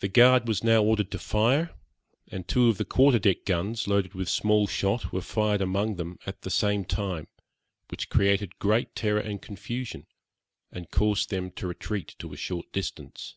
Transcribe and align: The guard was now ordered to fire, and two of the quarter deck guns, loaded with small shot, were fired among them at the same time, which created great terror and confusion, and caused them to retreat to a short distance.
The 0.00 0.08
guard 0.08 0.48
was 0.48 0.64
now 0.64 0.82
ordered 0.82 1.10
to 1.10 1.18
fire, 1.18 1.74
and 2.28 2.48
two 2.48 2.70
of 2.70 2.78
the 2.78 2.86
quarter 2.86 3.18
deck 3.18 3.44
guns, 3.44 3.86
loaded 3.86 4.14
with 4.14 4.26
small 4.26 4.66
shot, 4.66 5.12
were 5.12 5.20
fired 5.20 5.60
among 5.60 5.96
them 5.96 6.16
at 6.24 6.40
the 6.40 6.50
same 6.50 6.82
time, 6.86 7.28
which 7.90 8.08
created 8.08 8.58
great 8.58 8.94
terror 8.94 9.20
and 9.20 9.42
confusion, 9.42 10.06
and 10.72 10.90
caused 10.90 11.28
them 11.28 11.50
to 11.56 11.66
retreat 11.66 12.14
to 12.20 12.32
a 12.32 12.38
short 12.38 12.72
distance. 12.72 13.36